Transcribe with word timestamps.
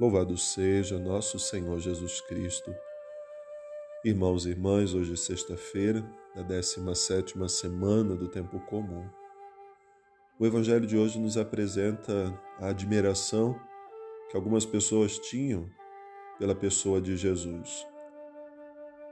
Louvado 0.00 0.36
seja 0.36 0.98
nosso 0.98 1.38
Senhor 1.38 1.78
Jesus 1.78 2.20
Cristo. 2.20 2.74
Irmãos 4.04 4.44
e 4.44 4.50
irmãs, 4.50 4.92
hoje 4.92 5.12
é 5.12 5.16
sexta-feira, 5.16 6.04
da 6.34 6.42
17 6.42 7.34
semana 7.48 8.16
do 8.16 8.26
tempo 8.26 8.58
comum. 8.66 9.08
O 10.36 10.44
evangelho 10.44 10.84
de 10.84 10.96
hoje 10.96 11.20
nos 11.20 11.36
apresenta 11.36 12.36
a 12.58 12.70
admiração 12.70 13.54
que 14.28 14.36
algumas 14.36 14.66
pessoas 14.66 15.16
tinham 15.16 15.70
pela 16.40 16.56
pessoa 16.56 17.00
de 17.00 17.16
Jesus. 17.16 17.86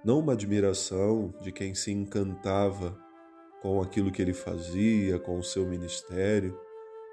Não 0.05 0.19
uma 0.19 0.33
admiração 0.33 1.33
de 1.41 1.53
quem 1.53 1.77
se 1.77 1.93
encantava 1.93 2.99
com 3.62 3.80
aquilo 3.80 4.11
que 4.11 4.21
ele 4.21 4.35
fazia, 4.35 5.17
com 5.21 5.39
o 5.39 5.45
seu 5.45 5.64
ministério, 5.64 6.59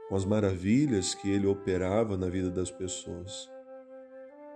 com 0.09 0.15
as 0.15 0.25
maravilhas 0.25 1.13
que 1.13 1.29
ele 1.29 1.45
operava 1.45 2.17
na 2.17 2.29
vida 2.29 2.49
das 2.49 2.71
pessoas 2.71 3.47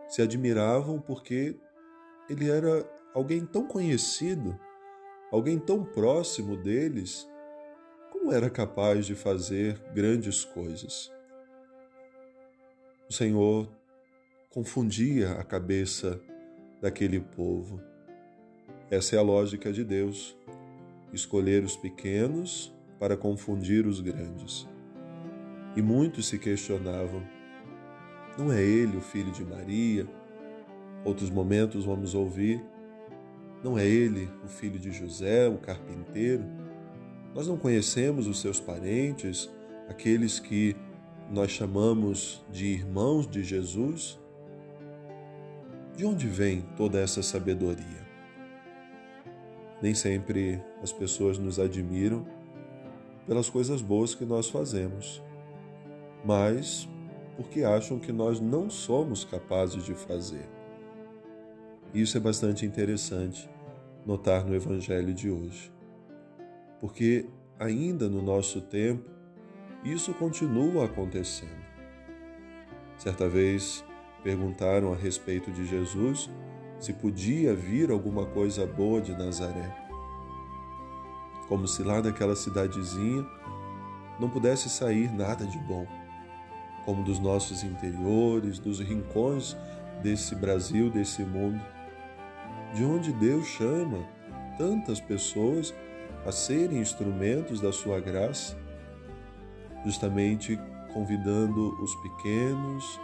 se 0.07 0.21
admiravam 0.21 0.99
porque 0.99 1.55
ele 2.29 2.49
era 2.49 2.87
alguém 3.13 3.45
tão 3.45 3.65
conhecido, 3.67 4.57
alguém 5.31 5.59
tão 5.59 5.83
próximo 5.83 6.57
deles, 6.57 7.27
como 8.11 8.31
era 8.31 8.49
capaz 8.49 9.05
de 9.05 9.15
fazer 9.15 9.79
grandes 9.93 10.45
coisas. 10.45 11.11
O 13.09 13.13
Senhor 13.13 13.69
confundia 14.49 15.33
a 15.33 15.43
cabeça 15.43 16.19
daquele 16.81 17.19
povo. 17.19 17.81
Essa 18.89 19.15
é 19.15 19.19
a 19.19 19.21
lógica 19.21 19.71
de 19.71 19.83
Deus: 19.83 20.37
escolher 21.11 21.63
os 21.63 21.75
pequenos 21.75 22.73
para 22.99 23.17
confundir 23.17 23.85
os 23.85 23.99
grandes. 23.99 24.67
E 25.75 25.81
muitos 25.81 26.27
se 26.27 26.37
questionavam 26.37 27.23
não 28.37 28.51
é 28.51 28.61
ele 28.61 28.97
o 28.97 29.01
filho 29.01 29.31
de 29.31 29.43
Maria? 29.43 30.07
Outros 31.05 31.29
momentos 31.29 31.85
vamos 31.85 32.15
ouvir. 32.15 32.63
Não 33.63 33.77
é 33.77 33.85
ele 33.85 34.29
o 34.43 34.47
filho 34.47 34.79
de 34.79 34.91
José, 34.91 35.47
o 35.47 35.57
carpinteiro? 35.57 36.43
Nós 37.33 37.47
não 37.47 37.57
conhecemos 37.57 38.27
os 38.27 38.39
seus 38.41 38.59
parentes, 38.59 39.49
aqueles 39.87 40.39
que 40.39 40.75
nós 41.31 41.51
chamamos 41.51 42.43
de 42.51 42.65
irmãos 42.65 43.27
de 43.27 43.43
Jesus? 43.43 44.19
De 45.95 46.05
onde 46.05 46.27
vem 46.27 46.61
toda 46.75 46.99
essa 46.99 47.21
sabedoria? 47.21 48.03
Nem 49.81 49.93
sempre 49.93 50.61
as 50.81 50.91
pessoas 50.91 51.37
nos 51.37 51.59
admiram 51.59 52.25
pelas 53.27 53.49
coisas 53.49 53.81
boas 53.81 54.13
que 54.15 54.25
nós 54.25 54.49
fazemos, 54.49 55.21
mas 56.25 56.87
porque 57.35 57.63
acham 57.63 57.99
que 57.99 58.11
nós 58.11 58.39
não 58.39 58.69
somos 58.69 59.23
capazes 59.23 59.83
de 59.83 59.93
fazer. 59.93 60.47
Isso 61.93 62.17
é 62.17 62.19
bastante 62.19 62.65
interessante 62.65 63.49
notar 64.05 64.45
no 64.45 64.55
Evangelho 64.55 65.13
de 65.13 65.29
hoje, 65.29 65.71
porque 66.79 67.25
ainda 67.59 68.09
no 68.09 68.21
nosso 68.21 68.61
tempo 68.61 69.09
isso 69.83 70.13
continua 70.13 70.85
acontecendo. 70.85 71.63
Certa 72.97 73.27
vez 73.27 73.83
perguntaram 74.23 74.93
a 74.93 74.95
respeito 74.95 75.51
de 75.51 75.65
Jesus 75.65 76.29
se 76.79 76.93
podia 76.93 77.53
vir 77.53 77.91
alguma 77.91 78.25
coisa 78.25 78.65
boa 78.65 78.99
de 78.99 79.13
Nazaré. 79.13 79.73
Como 81.47 81.67
se 81.67 81.83
lá 81.83 82.01
daquela 82.01 82.35
cidadezinha 82.35 83.25
não 84.19 84.29
pudesse 84.29 84.69
sair 84.69 85.11
nada 85.11 85.45
de 85.45 85.57
bom 85.59 85.85
como 86.85 87.03
dos 87.03 87.19
nossos 87.19 87.63
interiores, 87.63 88.59
dos 88.59 88.79
rincões 88.79 89.55
desse 90.01 90.35
Brasil, 90.35 90.89
desse 90.89 91.23
mundo, 91.23 91.61
de 92.73 92.83
onde 92.83 93.11
Deus 93.13 93.45
chama 93.47 93.99
tantas 94.57 94.99
pessoas 94.99 95.73
a 96.25 96.31
serem 96.31 96.79
instrumentos 96.79 97.59
da 97.59 97.71
sua 97.71 97.99
graça, 97.99 98.57
justamente 99.85 100.59
convidando 100.93 101.81
os 101.81 101.95
pequenos, 101.95 102.99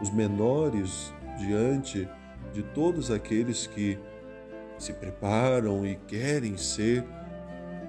os 0.00 0.10
menores 0.10 1.12
diante 1.38 2.08
de 2.52 2.62
todos 2.62 3.10
aqueles 3.10 3.66
que 3.66 3.98
se 4.78 4.92
preparam 4.92 5.86
e 5.86 5.96
querem 5.96 6.56
ser 6.56 7.04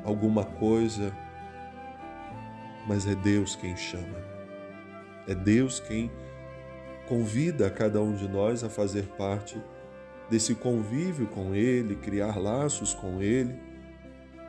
alguma 0.03 0.45
coisa, 0.45 1.13
mas 2.87 3.05
é 3.05 3.15
Deus 3.15 3.55
quem 3.55 3.75
chama. 3.75 4.36
É 5.27 5.35
Deus 5.35 5.79
quem 5.79 6.09
convida 7.07 7.69
cada 7.69 8.01
um 8.01 8.15
de 8.15 8.27
nós 8.27 8.63
a 8.63 8.69
fazer 8.69 9.03
parte 9.17 9.61
desse 10.29 10.55
convívio 10.55 11.27
com 11.27 11.55
Ele, 11.55 11.95
criar 11.95 12.37
laços 12.37 12.93
com 12.93 13.21
Ele, 13.21 13.55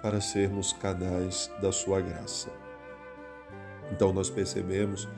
para 0.02 0.20
sermos 0.20 0.72
canais 0.72 1.50
da 1.60 1.72
Sua 1.72 2.00
graça. 2.00 2.50
Então 3.92 4.12
nós 4.12 4.28
percebemos 4.28 5.08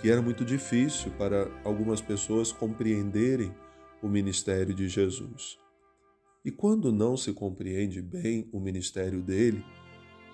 que 0.00 0.10
era 0.10 0.22
muito 0.22 0.44
difícil 0.44 1.10
para 1.12 1.48
algumas 1.64 2.00
pessoas 2.00 2.52
compreenderem 2.52 3.54
o 4.02 4.08
ministério 4.08 4.74
de 4.74 4.88
Jesus. 4.88 5.58
E 6.44 6.50
quando 6.50 6.92
não 6.92 7.16
se 7.16 7.32
compreende 7.32 8.02
bem 8.02 8.48
o 8.52 8.60
ministério 8.60 9.22
dele, 9.22 9.64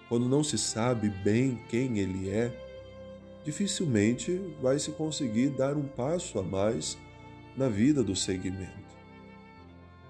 quando 0.09 0.29
não 0.29 0.43
se 0.43 0.59
sabe 0.59 1.09
bem 1.09 1.63
quem 1.69 1.99
ele 1.99 2.29
é, 2.29 2.70
dificilmente 3.45 4.41
vai 4.61 4.79
se 4.79 4.91
conseguir 4.93 5.51
dar 5.51 5.77
um 5.77 5.87
passo 5.87 6.39
a 6.39 6.43
mais 6.43 6.99
na 7.57 7.69
vida 7.69 8.03
do 8.03 8.15
segmento. 8.15 8.91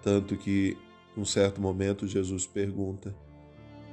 Tanto 0.03 0.37
que, 0.37 0.77
num 1.17 1.25
certo 1.25 1.61
momento, 1.61 2.07
Jesus 2.07 2.47
pergunta: 2.47 3.15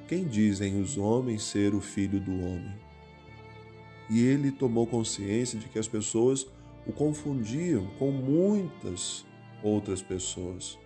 Quem 0.08 0.26
dizem 0.26 0.82
os 0.82 0.98
homens 0.98 1.44
ser 1.44 1.74
o 1.76 1.82
filho 1.82 2.20
do 2.20 2.32
homem? 2.32 2.76
E 4.10 4.22
ele 4.22 4.52
tomou 4.52 4.88
consciência 4.88 5.60
de 5.60 5.68
que 5.68 5.78
as 5.78 5.88
pessoas 5.88 6.48
o 6.86 6.94
confundiam 6.94 7.86
com 8.00 8.10
muitas 8.10 9.26
outras 9.62 10.02
pessoas, 10.02 10.80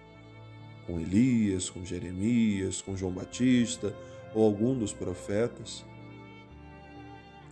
com 0.88 1.00
Elias, 1.00 1.70
com 1.70 1.86
Jeremias, 1.86 2.82
com 2.82 2.98
João 2.98 3.12
Batista 3.12 3.96
ou 4.34 4.44
algum 4.44 4.78
dos 4.78 4.92
profetas. 4.92 5.86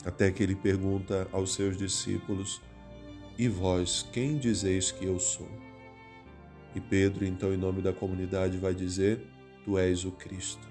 Até 0.05 0.31
que 0.31 0.41
ele 0.41 0.55
pergunta 0.55 1.27
aos 1.31 1.53
seus 1.53 1.77
discípulos: 1.77 2.61
E 3.37 3.47
vós, 3.47 4.07
quem 4.13 4.37
dizeis 4.37 4.91
que 4.91 5.05
eu 5.05 5.19
sou? 5.19 5.49
E 6.73 6.79
Pedro, 6.79 7.25
então, 7.25 7.53
em 7.53 7.57
nome 7.57 7.81
da 7.81 7.91
comunidade, 7.91 8.57
vai 8.57 8.73
dizer: 8.73 9.21
Tu 9.65 9.77
és 9.77 10.05
o 10.05 10.11
Cristo. 10.11 10.67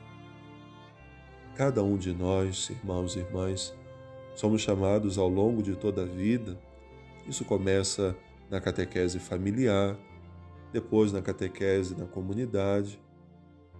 Cada 1.54 1.82
um 1.82 1.98
de 1.98 2.12
nós, 2.12 2.70
irmãos 2.70 3.16
e 3.16 3.18
irmãs, 3.18 3.74
somos 4.34 4.62
chamados 4.62 5.18
ao 5.18 5.28
longo 5.28 5.62
de 5.62 5.74
toda 5.74 6.02
a 6.02 6.06
vida. 6.06 6.58
Isso 7.26 7.44
começa 7.44 8.16
na 8.48 8.60
catequese 8.60 9.18
familiar, 9.18 9.98
depois 10.72 11.12
na 11.12 11.20
catequese 11.20 11.94
na 11.94 12.06
comunidade, 12.06 12.98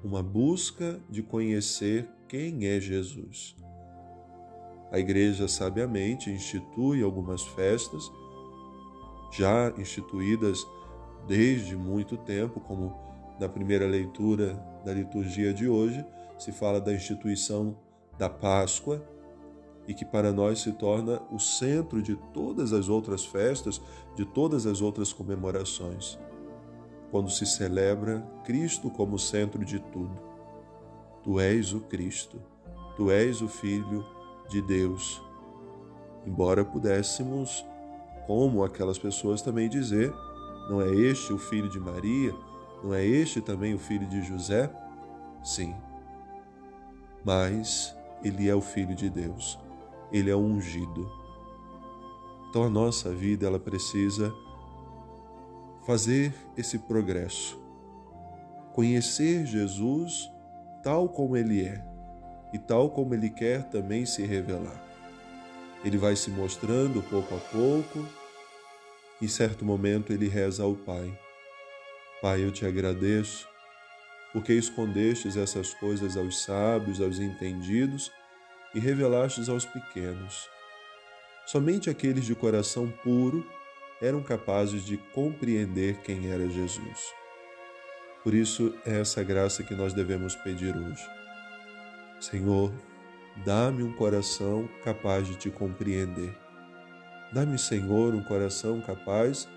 uma 0.05 0.23
busca 0.23 1.01
de 1.09 1.23
conhecer 1.23 2.07
quem 2.29 2.67
é 2.67 2.79
Jesus 2.79 3.57
a 4.91 4.99
igreja 4.99 5.47
sabiamente 5.47 6.31
institui 6.31 7.03
algumas 7.03 7.43
festas, 7.43 8.11
já 9.31 9.73
instituídas 9.77 10.67
desde 11.27 11.77
muito 11.77 12.17
tempo, 12.17 12.61
como 12.61 12.97
na 13.39 13.49
primeira 13.49 13.87
leitura 13.87 14.55
da 14.85 14.93
liturgia 14.93 15.53
de 15.53 15.69
hoje, 15.69 16.05
se 16.39 16.53
fala 16.53 16.81
da 16.81 16.93
instituição 16.93 17.77
da 18.17 18.31
Páscoa 18.31 19.05
e 19.87 19.95
que 19.95 20.05
para 20.05 20.33
nós 20.33 20.61
se 20.61 20.73
torna 20.73 21.21
o 21.31 21.39
centro 21.39 22.03
de 22.03 22.17
todas 22.33 22.73
as 22.73 22.89
outras 22.89 23.25
festas, 23.25 23.81
de 24.15 24.25
todas 24.25 24.67
as 24.67 24.81
outras 24.81 25.13
comemorações, 25.13 26.19
quando 27.11 27.31
se 27.31 27.47
celebra 27.47 28.21
Cristo 28.45 28.91
como 28.91 29.19
centro 29.19 29.65
de 29.65 29.79
tudo. 29.79 30.19
Tu 31.23 31.41
és 31.41 31.73
o 31.73 31.81
Cristo, 31.81 32.41
tu 32.97 33.11
és 33.11 33.41
o 33.41 33.49
Filho 33.49 34.05
de 34.49 34.63
Deus. 34.63 35.23
Embora 36.27 36.65
pudéssemos, 36.65 37.65
como 38.27 38.65
aquelas 38.65 38.99
pessoas, 38.99 39.43
também 39.43 39.69
dizer: 39.69 40.13
não 40.69 40.83
é 40.83 40.91
este 40.91 41.33
o 41.33 41.39
filho 41.39 41.69
de 41.69 41.79
Maria? 41.79 42.35
Não 42.83 42.95
é 42.95 43.05
este 43.05 43.41
também 43.41 43.75
o 43.75 43.79
filho 43.79 44.07
de 44.07 44.23
José? 44.23 44.71
Sim. 45.43 45.75
Mas 47.25 47.97
ele 48.23 48.49
é 48.49 48.55
o 48.55 48.61
filho 48.61 48.95
de 48.95 49.09
Deus. 49.09 49.59
Ele 50.13 50.31
é 50.31 50.35
o 50.35 50.39
ungido. 50.39 51.11
Então 52.49 52.65
a 52.65 52.71
nossa 52.71 53.11
vida 53.11 53.47
ela 53.47 53.59
precisa 53.59 54.33
fazer 55.87 56.35
esse 56.57 56.79
progresso. 56.79 57.59
Conhecer 58.75 59.45
Jesus 59.47 60.31
tal 60.83 61.09
como 61.09 61.37
ele 61.37 61.65
é 61.65 61.98
e 62.53 62.59
tal 62.59 62.91
como 62.91 63.15
Ele 63.15 63.31
quer 63.31 63.65
também 63.65 64.07
se 64.07 64.25
revelar. 64.25 64.85
Ele 65.85 65.97
vai 65.97 66.17
se 66.17 66.31
mostrando 66.31 67.03
pouco 67.03 67.35
a 67.35 67.39
pouco, 67.39 68.07
Em 69.21 69.27
certo 69.27 69.65
momento 69.65 70.13
ele 70.13 70.29
reza 70.29 70.63
ao 70.63 70.77
Pai: 70.77 71.13
Pai, 72.23 72.45
eu 72.45 72.53
te 72.53 72.65
agradeço 72.65 73.49
porque 74.33 74.53
escondestes 74.53 75.37
essas 75.37 75.75
coisas 75.75 76.17
aos 76.17 76.45
sábios, 76.45 77.01
aos 77.01 77.19
entendidos 77.19 78.13
e 78.75 78.79
revelastes 78.79 79.49
aos 79.49 79.65
pequenos. 79.65 80.49
Somente 81.47 81.89
aqueles 81.91 82.27
de 82.27 82.35
coração 82.35 82.89
puro 83.03 83.45
eram 84.01 84.23
capazes 84.23 84.85
de 84.85 84.97
compreender 85.13 85.97
quem 86.03 86.31
era 86.31 86.49
Jesus. 86.49 87.13
Por 88.23 88.35
isso 88.35 88.75
é 88.85 89.01
essa 89.01 89.25
graça 89.25 89.65
que 89.65 89.75
nós 89.75 89.93
devemos 89.93 90.37
pedir 90.37 90.77
hoje. 90.77 91.18
Senhor, 92.21 92.73
dá-me 93.45 93.83
um 93.83 93.93
coração 93.93 94.69
capaz 94.85 95.27
de 95.27 95.37
te 95.37 95.51
compreender. 95.51 96.37
Dá-me, 97.33 97.59
Senhor, 97.59 98.15
um 98.15 98.23
coração 98.23 98.81
capaz 98.81 99.49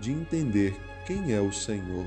de 0.00 0.12
entender 0.12 0.74
quem 1.06 1.34
é 1.34 1.40
o 1.40 1.52
Senhor. 1.52 2.06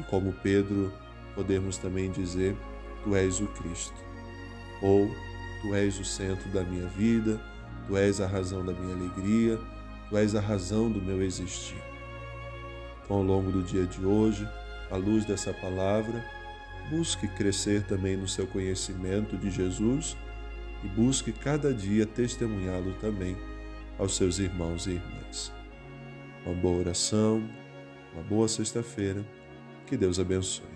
E 0.00 0.02
como 0.04 0.32
Pedro, 0.32 0.92
podemos 1.34 1.78
também 1.78 2.10
dizer: 2.10 2.56
Tu 3.04 3.14
és 3.14 3.40
o 3.40 3.46
Cristo. 3.48 3.94
Ou 4.82 5.08
Tu 5.60 5.74
és 5.74 5.98
o 6.00 6.04
centro 6.04 6.48
da 6.50 6.64
minha 6.64 6.88
vida, 6.88 7.40
Tu 7.86 7.96
és 7.96 8.20
a 8.20 8.26
razão 8.26 8.64
da 8.64 8.72
minha 8.72 8.96
alegria, 8.96 9.58
Tu 10.08 10.16
és 10.16 10.34
a 10.34 10.40
razão 10.40 10.90
do 10.90 11.00
meu 11.00 11.22
existir. 11.22 11.80
Então, 13.04 13.18
ao 13.18 13.22
longo 13.22 13.52
do 13.52 13.62
dia 13.62 13.86
de 13.86 14.04
hoje, 14.04 14.48
à 14.90 14.96
luz 14.96 15.24
dessa 15.24 15.52
palavra, 15.52 16.24
busque 16.92 17.26
crescer 17.26 17.84
também 17.84 18.18
no 18.18 18.28
seu 18.28 18.46
conhecimento 18.46 19.34
de 19.38 19.50
Jesus 19.50 20.14
e 20.84 20.88
busque 20.88 21.32
cada 21.32 21.72
dia 21.72 22.04
testemunhá-lo 22.04 22.92
também 23.00 23.34
aos 23.98 24.14
seus 24.14 24.38
irmãos 24.38 24.86
e 24.86 24.90
irmãs. 24.90 25.50
Uma 26.44 26.54
boa 26.54 26.80
oração, 26.80 27.42
uma 28.12 28.22
boa 28.22 28.46
sexta-feira, 28.46 29.24
que 29.86 29.96
Deus 29.96 30.18
abençoe. 30.20 30.71